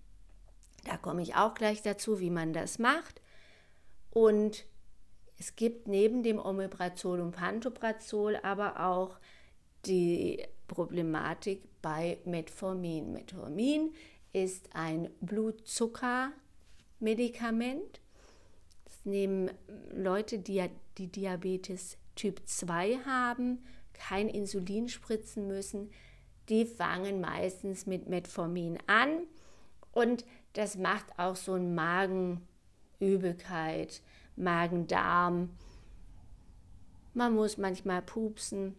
Da 0.86 0.96
komme 0.96 1.22
ich 1.22 1.36
auch 1.36 1.54
gleich 1.54 1.82
dazu, 1.82 2.22
wie 2.22 2.30
man 2.30 2.54
das 2.54 2.80
macht. 2.80 3.22
Und 4.12 4.66
es 5.38 5.58
gibt 5.58 5.90
neben 5.90 6.24
dem 6.24 6.40
Omeprazol 6.40 7.20
und 7.20 7.36
Pantoprazol 7.36 8.38
aber 8.38 8.86
auch 8.86 9.18
die 9.86 10.42
Problematik 10.68 11.75
bei 11.86 12.18
Metformin. 12.25 13.13
Metformin 13.13 13.94
ist 14.34 14.68
ein 14.74 15.10
Blutzuckermedikament. 15.22 18.01
Das 18.86 19.06
nehmen 19.06 19.51
Leute, 19.94 20.39
die, 20.39 20.68
die 20.98 21.12
Diabetes 21.12 22.00
Typ 22.15 22.42
2 22.44 23.01
haben, 23.06 23.63
kein 23.94 24.30
Insulin 24.30 24.89
spritzen 24.89 25.48
müssen. 25.48 25.92
Die 26.50 26.65
fangen 26.65 27.22
meistens 27.22 27.86
mit 27.86 28.10
Metformin 28.10 28.80
an 28.88 29.27
und 29.92 30.25
das 30.54 30.77
macht 30.77 31.20
auch 31.20 31.36
so 31.36 31.54
ein 31.54 31.75
Magenübelkeit, 31.75 34.01
Magen-Darm. 34.36 35.51
Man 37.13 37.36
muss 37.36 37.60
manchmal 37.60 38.01
pupsen 38.01 38.75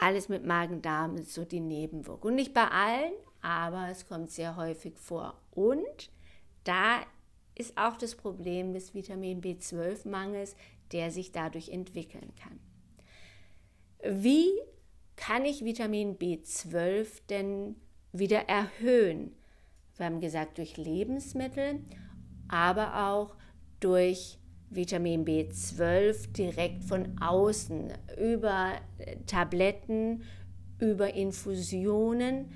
alles 0.00 0.28
mit 0.28 0.44
Magen-Darm 0.44 1.16
ist 1.16 1.32
so 1.32 1.44
die 1.44 1.60
Nebenwirkung. 1.60 2.34
Nicht 2.34 2.54
bei 2.54 2.68
allen, 2.68 3.12
aber 3.40 3.88
es 3.90 4.06
kommt 4.06 4.30
sehr 4.30 4.56
häufig 4.56 4.98
vor. 4.98 5.40
Und 5.52 6.10
da 6.64 7.00
ist 7.54 7.78
auch 7.78 7.96
das 7.96 8.14
Problem 8.14 8.72
des 8.72 8.94
Vitamin 8.94 9.40
B12-Mangels, 9.40 10.56
der 10.92 11.10
sich 11.10 11.32
dadurch 11.32 11.70
entwickeln 11.70 12.32
kann. 12.36 12.60
Wie 14.22 14.50
kann 15.16 15.44
ich 15.44 15.64
Vitamin 15.64 16.18
B12 16.18 17.22
denn 17.28 17.76
wieder 18.12 18.48
erhöhen? 18.48 19.34
Wir 19.96 20.06
haben 20.06 20.20
gesagt, 20.20 20.58
durch 20.58 20.76
Lebensmittel, 20.76 21.80
aber 22.48 23.08
auch 23.08 23.34
durch 23.80 24.38
Vitamin 24.70 25.24
B12 25.24 26.32
direkt 26.32 26.84
von 26.84 27.20
außen 27.20 27.92
über 28.18 28.74
äh, 28.98 29.16
Tabletten, 29.26 30.22
über 30.78 31.14
Infusionen. 31.14 32.50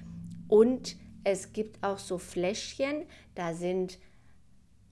Und 0.49 0.97
es 1.25 1.53
gibt 1.53 1.83
auch 1.83 1.99
so 1.99 2.19
Fläschchen, 2.19 3.05
da 3.35 3.55
sind 3.55 3.99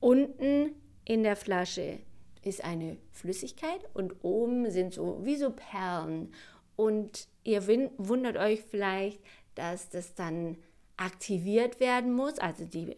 unten 0.00 0.74
in 1.04 1.22
der 1.22 1.36
Flasche 1.36 1.98
ist 2.42 2.64
eine 2.64 2.96
Flüssigkeit 3.12 3.80
und 3.94 4.24
oben 4.24 4.70
sind 4.70 4.94
so 4.94 5.20
wie 5.24 5.36
so 5.36 5.50
Perlen. 5.50 6.32
Und 6.76 7.28
ihr 7.44 7.66
wundert 7.98 8.36
euch 8.36 8.62
vielleicht, 8.62 9.20
dass 9.54 9.88
das 9.88 10.14
dann 10.14 10.56
aktiviert 10.96 11.80
werden 11.80 12.12
muss, 12.12 12.38
also 12.38 12.64
die 12.64 12.96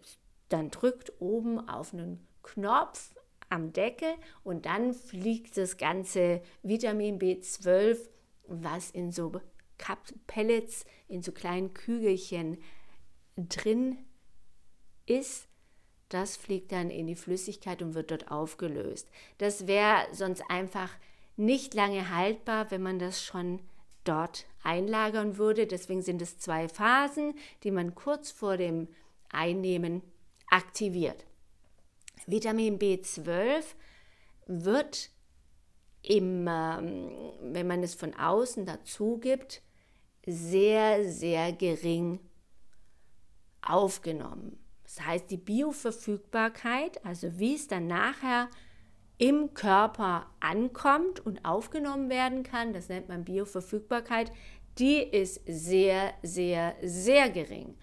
dann 0.49 0.71
drückt 0.71 1.13
oben 1.21 1.69
auf 1.69 1.95
einen 1.95 2.27
Knopf 2.43 3.15
am 3.51 3.73
Deckel 3.73 4.15
und 4.43 4.65
dann 4.65 4.95
fliegt 4.95 5.57
das 5.57 5.77
ganze 5.77 6.41
Vitamin 6.63 7.19
B12, 7.19 7.99
was 8.47 8.91
in 8.91 9.13
so 9.13 9.33
Pellets, 10.27 10.85
in 11.09 11.23
so 11.23 11.33
kleinen 11.33 11.75
Kügelchen 11.75 12.59
drin 13.37 13.99
ist, 15.07 15.49
das 16.09 16.37
fliegt 16.37 16.73
dann 16.73 16.91
in 16.91 17.07
die 17.07 17.15
Flüssigkeit 17.15 17.83
und 17.83 17.95
wird 17.95 18.11
dort 18.11 18.31
aufgelöst. 18.31 19.09
Das 19.39 19.67
wäre 19.67 20.07
sonst 20.13 20.43
einfach 20.49 20.91
nicht 21.37 21.75
lange 21.75 22.15
haltbar, 22.15 22.71
wenn 22.71 22.83
man 22.83 22.99
das 22.99 23.23
schon 23.23 23.61
dort 24.05 24.47
einlagern 24.63 25.39
würde. 25.39 25.67
Deswegen 25.67 26.03
sind 26.03 26.21
es 26.21 26.39
zwei 26.39 26.69
Phasen, 26.69 27.35
die 27.63 27.71
man 27.71 27.95
kurz 27.95 28.31
vor 28.31 28.57
dem 28.57 28.89
Einnehmen 29.31 30.03
aktiviert. 30.51 31.25
Vitamin 32.31 32.79
B12 32.79 33.65
wird 34.47 35.11
im, 36.03 36.47
ähm, 36.49 37.13
wenn 37.43 37.67
man 37.67 37.83
es 37.83 37.95
von 37.95 38.15
außen 38.15 38.65
dazu 38.67 39.19
gibt, 39.19 39.63
sehr, 40.27 41.09
sehr 41.09 41.53
gering 41.53 42.21
aufgenommen. 43.63 44.59
Das 44.85 45.07
heißt, 45.07 45.31
die 45.31 45.37
Bioverfügbarkeit, 45.37 47.05
also 47.05 47.39
wie 47.39 47.55
es 47.55 47.69
dann 47.69 47.87
nachher 47.87 48.49
im 49.19 49.53
Körper 49.55 50.27
ankommt 50.41 51.21
und 51.21 51.45
aufgenommen 51.45 52.09
werden 52.09 52.43
kann, 52.43 52.73
das 52.73 52.89
nennt 52.89 53.09
man 53.09 53.25
Bioverfügbarkeit, 53.25 54.33
die 54.79 55.03
ist 55.03 55.43
sehr, 55.47 56.15
sehr, 56.23 56.75
sehr 56.83 57.29
gering. 57.31 57.77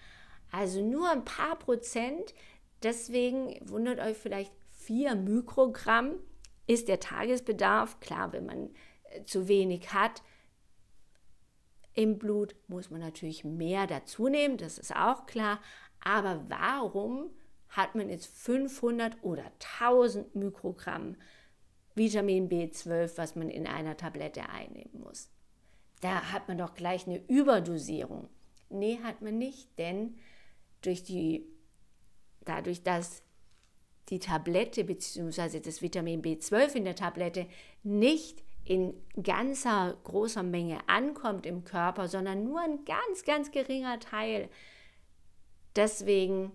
Also 0.50 0.82
nur 0.82 1.10
ein 1.10 1.24
paar 1.24 1.56
Prozent. 1.56 2.34
Deswegen 2.82 3.58
wundert 3.68 3.98
euch 4.00 4.16
vielleicht 4.16 4.52
4 4.70 5.14
Mikrogramm 5.14 6.14
ist 6.66 6.88
der 6.88 7.00
Tagesbedarf. 7.00 8.00
Klar, 8.00 8.32
wenn 8.32 8.46
man 8.46 8.70
äh, 9.10 9.24
zu 9.24 9.48
wenig 9.48 9.92
hat 9.92 10.22
im 11.94 12.18
Blut, 12.18 12.54
muss 12.68 12.90
man 12.90 13.00
natürlich 13.00 13.44
mehr 13.44 13.86
dazu 13.86 14.28
nehmen, 14.28 14.56
das 14.56 14.78
ist 14.78 14.94
auch 14.94 15.26
klar. 15.26 15.60
Aber 16.00 16.44
warum 16.48 17.30
hat 17.68 17.94
man 17.94 18.08
jetzt 18.08 18.26
500 18.26 19.22
oder 19.22 19.44
1000 19.80 20.34
Mikrogramm 20.34 21.16
Vitamin 21.94 22.48
B12, 22.48 23.18
was 23.18 23.34
man 23.34 23.50
in 23.50 23.66
einer 23.66 23.96
Tablette 23.96 24.48
einnehmen 24.48 25.00
muss. 25.00 25.30
Da 26.00 26.32
hat 26.32 26.48
man 26.48 26.56
doch 26.56 26.74
gleich 26.74 27.06
eine 27.06 27.18
Überdosierung. 27.26 28.28
Nee, 28.70 29.00
hat 29.02 29.20
man 29.20 29.36
nicht, 29.36 29.76
denn 29.78 30.16
durch 30.80 31.02
die, 31.02 31.46
dadurch, 32.48 32.82
dass 32.82 33.22
die 34.08 34.18
Tablette 34.18 34.84
bzw. 34.84 35.60
das 35.60 35.82
Vitamin 35.82 36.22
B12 36.22 36.74
in 36.74 36.84
der 36.84 36.96
Tablette 36.96 37.46
nicht 37.82 38.42
in 38.64 38.94
ganzer 39.22 39.96
großer 40.04 40.42
Menge 40.42 40.78
ankommt 40.88 41.46
im 41.46 41.64
Körper, 41.64 42.08
sondern 42.08 42.44
nur 42.44 42.60
ein 42.60 42.84
ganz, 42.84 43.24
ganz 43.24 43.50
geringer 43.50 43.98
Teil. 43.98 44.48
Deswegen 45.74 46.52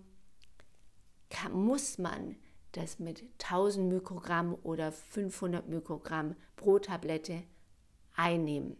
kann, 1.30 1.52
muss 1.52 1.98
man 1.98 2.36
das 2.72 2.98
mit 2.98 3.24
1000 3.42 3.92
Mikrogramm 3.92 4.56
oder 4.62 4.92
500 4.92 5.68
Mikrogramm 5.68 6.36
pro 6.56 6.78
Tablette 6.78 7.42
einnehmen. 8.14 8.76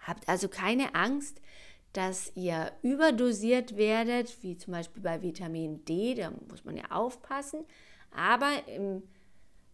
Habt 0.00 0.28
also 0.28 0.48
keine 0.48 0.94
Angst, 0.94 1.40
dass 1.92 2.32
ihr 2.36 2.72
überdosiert 2.82 3.76
werdet, 3.76 4.42
wie 4.42 4.56
zum 4.56 4.72
Beispiel 4.72 5.02
bei 5.02 5.22
Vitamin 5.22 5.84
D, 5.84 6.14
da 6.14 6.32
muss 6.48 6.64
man 6.64 6.76
ja 6.76 6.84
aufpassen. 6.90 7.64
Aber 8.10 8.50
im 8.66 9.02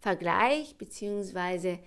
Vergleich 0.01 0.77
bzw. 0.77 1.79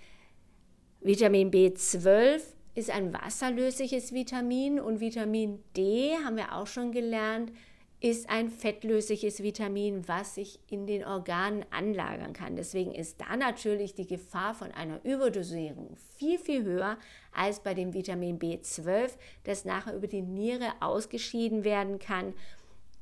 Vitamin 1.01 1.49
B12 1.49 2.41
ist 2.75 2.89
ein 2.89 3.13
wasserlösliches 3.13 4.13
Vitamin 4.13 4.79
und 4.79 4.99
Vitamin 4.99 5.63
D, 5.75 6.15
haben 6.23 6.37
wir 6.37 6.55
auch 6.55 6.67
schon 6.67 6.91
gelernt, 6.91 7.51
ist 8.01 8.29
ein 8.29 8.49
fettlösliches 8.49 9.43
Vitamin, 9.43 10.07
was 10.07 10.35
sich 10.35 10.59
in 10.69 10.87
den 10.87 11.03
Organen 11.03 11.65
anlagern 11.69 12.31
kann. 12.31 12.55
Deswegen 12.55 12.93
ist 12.93 13.19
da 13.19 13.35
natürlich 13.35 13.93
die 13.93 14.07
Gefahr 14.07 14.53
von 14.53 14.71
einer 14.71 15.03
Überdosierung 15.03 15.97
viel, 16.17 16.39
viel 16.39 16.63
höher 16.63 16.97
als 17.33 17.59
bei 17.59 17.73
dem 17.73 17.93
Vitamin 17.93 18.39
B12, 18.39 19.11
das 19.43 19.65
nachher 19.65 19.95
über 19.95 20.07
die 20.07 20.21
Niere 20.21 20.71
ausgeschieden 20.79 21.65
werden 21.65 21.99
kann, 21.99 22.33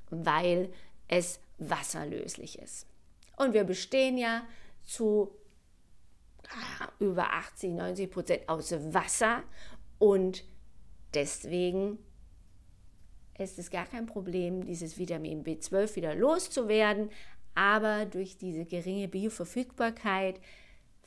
weil 0.09 0.73
es 1.07 1.39
wasserlöslich 1.59 2.57
ist. 2.57 2.87
Und 3.35 3.53
wir 3.53 3.65
bestehen 3.65 4.17
ja 4.17 4.47
zu 4.83 5.31
über 6.99 7.33
80, 7.33 7.73
90 7.73 8.11
Prozent 8.11 8.49
aus 8.49 8.71
Wasser 8.93 9.43
und 9.99 10.43
deswegen 11.13 11.99
ist 13.37 13.59
es 13.59 13.69
gar 13.69 13.85
kein 13.85 14.05
Problem, 14.05 14.65
dieses 14.65 14.97
Vitamin 14.97 15.43
B12 15.43 15.95
wieder 15.95 16.15
loszuwerden, 16.15 17.09
aber 17.55 18.05
durch 18.05 18.37
diese 18.37 18.65
geringe 18.65 19.07
Bioverfügbarkeit, 19.07 20.39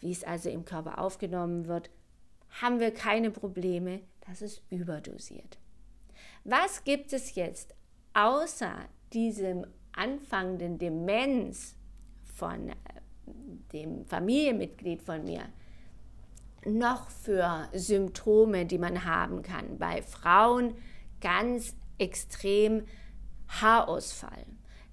wie 0.00 0.12
es 0.12 0.24
also 0.24 0.50
im 0.50 0.64
Körper 0.64 0.98
aufgenommen 0.98 1.66
wird, 1.66 1.90
haben 2.60 2.80
wir 2.80 2.92
keine 2.92 3.30
Probleme, 3.30 4.00
dass 4.26 4.42
es 4.42 4.62
überdosiert. 4.70 5.58
Was 6.44 6.84
gibt 6.84 7.12
es 7.12 7.34
jetzt 7.34 7.74
außer 8.14 8.74
diesem 9.12 9.66
anfangenden 9.92 10.78
Demenz 10.78 11.76
von 12.24 12.70
äh, 12.70 12.74
dem 13.72 14.04
Familienmitglied 14.06 15.02
von 15.02 15.24
mir 15.24 15.44
noch 16.64 17.10
für 17.10 17.68
Symptome, 17.72 18.66
die 18.66 18.78
man 18.78 19.04
haben 19.04 19.42
kann? 19.42 19.78
Bei 19.78 20.02
Frauen 20.02 20.74
ganz 21.20 21.76
extrem 22.00 22.86
Haarausfall. 23.48 24.46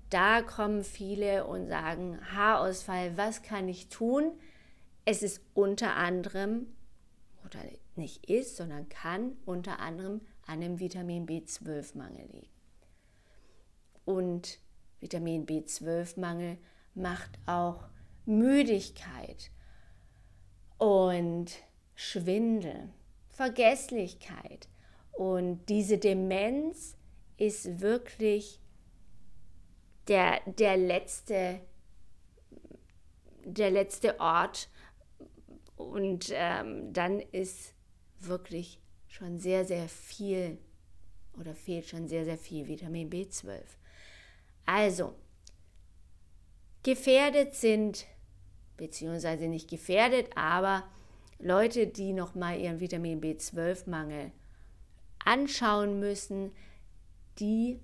Da 0.10 0.42
kommen 0.42 0.84
viele 0.84 1.46
und 1.46 1.68
sagen, 1.68 2.20
Haarausfall, 2.34 3.18
was 3.18 3.42
kann 3.42 3.68
ich 3.68 3.90
tun? 3.90 4.32
Es 5.06 5.24
ist 5.24 5.42
unter 5.54 5.96
anderem, 5.96 6.68
oder 7.46 7.60
nicht 7.96 8.30
ist, 8.30 8.58
sondern 8.58 8.90
kann 8.90 9.38
unter 9.46 9.80
anderem 9.80 10.22
an 10.46 10.62
einem 10.62 10.80
Vitamin 10.80 11.26
B12-Mangel 11.26 12.28
liegen. 12.32 12.50
Und 14.06 14.60
Vitamin 15.00 15.46
B12-Mangel 15.46 16.58
macht 16.94 17.38
auch 17.46 17.90
Müdigkeit 18.26 19.52
und 20.78 21.52
Schwindel, 21.96 22.90
Vergesslichkeit. 23.30 24.70
Und 25.18 25.66
diese 25.68 25.98
Demenz 25.98 26.96
ist 27.38 27.82
wirklich 27.82 28.60
der, 30.08 30.42
der, 30.46 30.78
letzte, 30.78 31.60
der 33.44 33.72
letzte 33.72 34.20
Ort. 34.20 34.70
Und 35.76 36.32
ähm, 36.32 36.94
dann 36.94 37.20
ist 37.20 37.74
wirklich 38.20 38.80
schon 39.08 39.40
sehr, 39.40 39.66
sehr 39.66 39.90
viel 39.90 40.60
oder 41.36 41.56
fehlt 41.56 41.88
schon 41.88 42.08
sehr, 42.08 42.24
sehr 42.24 42.38
viel 42.38 42.68
Vitamin 42.68 43.10
B12. 43.10 43.64
Also, 44.68 45.16
gefährdet 46.84 47.56
sind, 47.56 48.06
beziehungsweise 48.76 49.48
nicht 49.48 49.68
gefährdet, 49.68 50.30
aber 50.36 50.84
Leute, 51.40 51.88
die 51.88 52.14
nochmal 52.14 52.60
ihren 52.60 52.80
Vitamin 52.80 53.20
B12-Mangel 53.20 54.32
anschauen 55.28 56.00
müssen, 56.00 56.54
die 57.38 57.82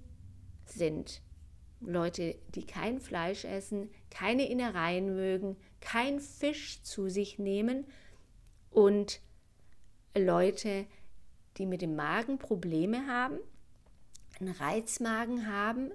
sind 0.65 1.21
Leute, 1.81 2.35
die 2.55 2.65
kein 2.65 2.99
Fleisch 2.99 3.43
essen, 3.43 3.89
keine 4.09 4.49
Innereien 4.49 5.13
mögen, 5.13 5.57
kein 5.81 6.21
Fisch 6.21 6.81
zu 6.83 7.09
sich 7.09 7.39
nehmen 7.39 7.85
und 8.71 9.19
Leute, 10.15 10.85
die 11.57 11.65
mit 11.65 11.81
dem 11.81 11.97
Magen 11.97 12.37
Probleme 12.37 13.07
haben, 13.07 13.37
einen 14.39 14.55
Reizmagen 14.55 15.47
haben, 15.47 15.91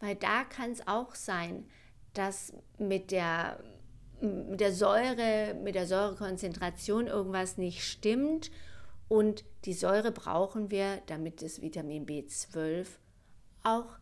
weil 0.00 0.16
da 0.16 0.42
kann 0.42 0.72
es 0.72 0.86
auch 0.88 1.14
sein, 1.14 1.64
dass 2.12 2.52
mit 2.78 3.12
der, 3.12 3.62
mit 4.20 4.58
der 4.58 4.72
Säure, 4.72 5.54
mit 5.62 5.76
der 5.76 5.86
Säurekonzentration 5.86 7.06
irgendwas 7.06 7.56
nicht 7.56 7.84
stimmt 7.84 8.50
und 9.08 9.44
die 9.64 9.72
Säure 9.72 10.12
brauchen 10.12 10.70
wir, 10.70 11.02
damit 11.06 11.42
das 11.42 11.62
Vitamin 11.62 12.06
B12 12.06 12.86
auch 13.62 13.98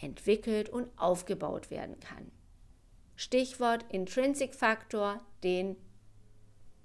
entwickelt 0.00 0.68
und 0.68 0.88
aufgebaut 0.98 1.70
werden 1.70 1.98
kann. 2.00 2.30
Stichwort 3.16 3.84
Intrinsic 3.90 4.54
Faktor, 4.54 5.20
den 5.42 5.76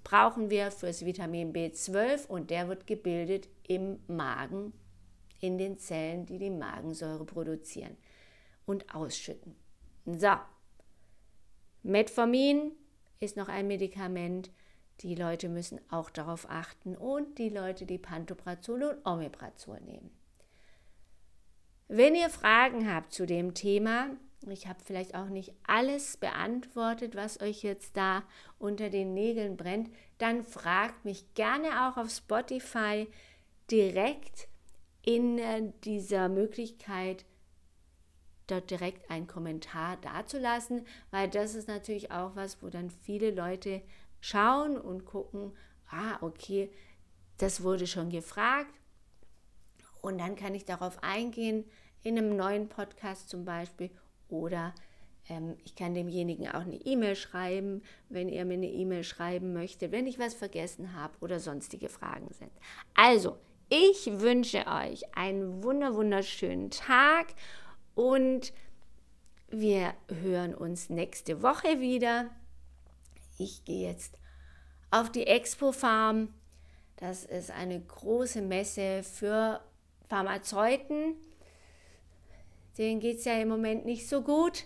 brauchen 0.04 0.48
wir 0.48 0.70
fürs 0.70 1.04
Vitamin 1.04 1.52
B12 1.52 2.26
und 2.26 2.50
der 2.50 2.68
wird 2.68 2.86
gebildet 2.86 3.48
im 3.66 4.00
Magen, 4.06 4.72
in 5.40 5.58
den 5.58 5.78
Zellen, 5.78 6.26
die 6.26 6.38
die 6.38 6.50
Magensäure 6.50 7.24
produzieren 7.24 7.96
und 8.66 8.94
ausschütten. 8.94 9.56
So, 10.06 10.32
Metformin 11.82 12.72
ist 13.20 13.36
noch 13.36 13.48
ein 13.48 13.66
Medikament, 13.66 14.50
die 15.00 15.14
Leute 15.14 15.48
müssen 15.48 15.80
auch 15.90 16.10
darauf 16.10 16.48
achten 16.50 16.96
und 16.96 17.38
die 17.38 17.48
Leute, 17.48 17.86
die 17.86 17.98
Pantoprazol 17.98 18.82
und 18.82 19.06
Omeprazol 19.06 19.80
nehmen. 19.80 20.10
Wenn 21.88 22.14
ihr 22.14 22.30
Fragen 22.30 22.92
habt 22.92 23.12
zu 23.12 23.26
dem 23.26 23.54
Thema, 23.54 24.10
ich 24.48 24.66
habe 24.66 24.78
vielleicht 24.84 25.14
auch 25.14 25.28
nicht 25.28 25.52
alles 25.66 26.16
beantwortet, 26.16 27.14
was 27.14 27.40
euch 27.40 27.62
jetzt 27.62 27.96
da 27.96 28.22
unter 28.58 28.88
den 28.88 29.12
Nägeln 29.12 29.56
brennt, 29.56 29.90
dann 30.18 30.44
fragt 30.44 31.04
mich 31.04 31.34
gerne 31.34 31.88
auch 31.88 31.96
auf 31.96 32.10
Spotify. 32.10 33.08
direkt 33.70 34.48
in 35.02 35.38
äh, 35.38 35.72
dieser 35.84 36.28
Möglichkeit, 36.28 37.24
dort 38.48 38.70
direkt 38.70 39.10
einen 39.10 39.26
Kommentar 39.26 39.96
dazulassen, 39.98 40.86
weil 41.10 41.28
das 41.28 41.54
ist 41.54 41.68
natürlich 41.68 42.10
auch 42.10 42.34
was, 42.34 42.62
wo 42.62 42.68
dann 42.68 42.90
viele 42.90 43.30
Leute 43.30 43.82
schauen 44.20 44.78
und 44.78 45.04
gucken, 45.04 45.52
ah, 45.90 46.18
okay, 46.20 46.70
das 47.38 47.62
wurde 47.62 47.86
schon 47.86 48.10
gefragt. 48.10 48.74
Und 50.02 50.18
dann 50.18 50.36
kann 50.36 50.54
ich 50.54 50.64
darauf 50.64 51.02
eingehen, 51.02 51.64
in 52.02 52.16
einem 52.16 52.36
neuen 52.36 52.68
Podcast 52.68 53.28
zum 53.28 53.44
Beispiel. 53.44 53.90
Oder 54.28 54.74
ähm, 55.28 55.56
ich 55.64 55.74
kann 55.74 55.94
demjenigen 55.94 56.48
auch 56.48 56.60
eine 56.60 56.76
E-Mail 56.76 57.16
schreiben, 57.16 57.82
wenn 58.08 58.28
er 58.28 58.44
mir 58.44 58.54
eine 58.54 58.70
E-Mail 58.70 59.04
schreiben 59.04 59.52
möchte, 59.52 59.92
wenn 59.92 60.06
ich 60.06 60.18
was 60.18 60.34
vergessen 60.34 60.94
habe 60.94 61.14
oder 61.20 61.40
sonstige 61.40 61.88
Fragen 61.88 62.32
sind. 62.32 62.52
Also, 62.94 63.36
ich 63.68 64.20
wünsche 64.20 64.66
euch 64.66 65.16
einen 65.16 65.62
wunder 65.62 65.94
wunderschönen 65.94 66.70
Tag 66.70 67.28
und 67.94 68.52
wir 69.48 69.94
hören 70.22 70.54
uns 70.54 70.90
nächste 70.90 71.42
Woche 71.42 71.80
wieder. 71.80 72.30
Ich 73.40 73.64
gehe 73.64 73.88
jetzt 73.88 74.18
auf 74.90 75.10
die 75.10 75.26
Expo 75.26 75.72
Farm. 75.72 76.34
Das 76.96 77.24
ist 77.24 77.50
eine 77.50 77.80
große 77.80 78.42
Messe 78.42 79.02
für 79.02 79.62
Pharmazeuten. 80.10 81.14
Denen 82.76 83.00
geht 83.00 83.16
es 83.16 83.24
ja 83.24 83.40
im 83.40 83.48
Moment 83.48 83.86
nicht 83.86 84.06
so 84.06 84.20
gut. 84.20 84.64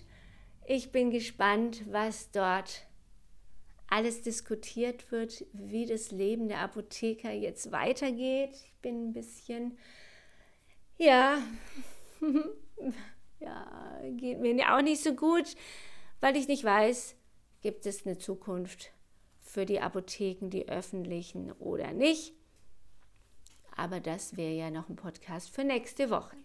Ich 0.66 0.90
bin 0.90 1.12
gespannt, 1.12 1.82
was 1.88 2.32
dort 2.32 2.84
alles 3.86 4.22
diskutiert 4.22 5.12
wird, 5.12 5.44
wie 5.52 5.86
das 5.86 6.10
Leben 6.10 6.48
der 6.48 6.58
Apotheker 6.58 7.30
jetzt 7.30 7.70
weitergeht. 7.70 8.54
Ich 8.54 8.74
bin 8.82 9.10
ein 9.10 9.12
bisschen, 9.12 9.78
ja, 10.98 11.38
ja, 13.38 14.00
geht 14.16 14.40
mir 14.40 14.74
auch 14.74 14.82
nicht 14.82 15.00
so 15.00 15.14
gut, 15.14 15.54
weil 16.20 16.36
ich 16.36 16.48
nicht 16.48 16.64
weiß, 16.64 17.14
gibt 17.64 17.86
es 17.86 18.04
eine 18.04 18.18
Zukunft 18.18 18.92
für 19.40 19.64
die 19.64 19.80
Apotheken, 19.80 20.50
die 20.50 20.68
öffentlichen 20.68 21.50
oder 21.52 21.92
nicht. 21.92 22.34
Aber 23.74 24.00
das 24.00 24.36
wäre 24.36 24.52
ja 24.52 24.70
noch 24.70 24.90
ein 24.90 24.96
Podcast 24.96 25.48
für 25.48 25.64
nächste 25.64 26.10
Woche. 26.10 26.36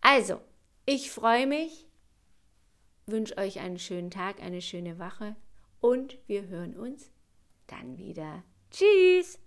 Also, 0.00 0.40
ich 0.86 1.10
freue 1.10 1.46
mich, 1.46 1.86
wünsche 3.04 3.36
euch 3.36 3.60
einen 3.60 3.78
schönen 3.78 4.10
Tag, 4.10 4.42
eine 4.42 4.62
schöne 4.62 4.98
Woche 4.98 5.36
und 5.82 6.16
wir 6.26 6.48
hören 6.48 6.74
uns 6.74 7.10
dann 7.66 7.98
wieder. 7.98 8.42
Tschüss! 8.70 9.43